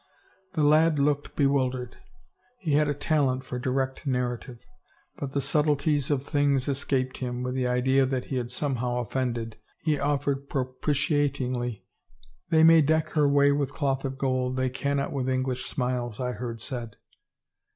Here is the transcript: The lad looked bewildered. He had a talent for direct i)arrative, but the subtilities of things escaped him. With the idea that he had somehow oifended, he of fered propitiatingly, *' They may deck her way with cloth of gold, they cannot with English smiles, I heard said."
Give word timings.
The 0.53 0.63
lad 0.63 0.97
looked 0.97 1.35
bewildered. 1.35 1.97
He 2.57 2.71
had 2.73 2.87
a 2.87 2.93
talent 2.95 3.43
for 3.43 3.59
direct 3.59 4.03
i)arrative, 4.07 4.61
but 5.17 5.33
the 5.33 5.41
subtilities 5.41 6.09
of 6.09 6.23
things 6.25 6.67
escaped 6.67 7.19
him. 7.19 7.43
With 7.43 7.53
the 7.53 7.67
idea 7.67 8.07
that 8.07 8.25
he 8.25 8.37
had 8.37 8.49
somehow 8.49 9.03
oifended, 9.07 9.57
he 9.83 9.99
of 9.99 10.25
fered 10.25 10.47
propitiatingly, 10.49 11.83
*' 12.17 12.49
They 12.49 12.63
may 12.63 12.81
deck 12.81 13.09
her 13.09 13.29
way 13.29 13.51
with 13.51 13.73
cloth 13.73 14.03
of 14.03 14.17
gold, 14.17 14.55
they 14.57 14.71
cannot 14.71 15.13
with 15.13 15.29
English 15.29 15.67
smiles, 15.67 16.19
I 16.19 16.31
heard 16.31 16.61
said." 16.61 16.95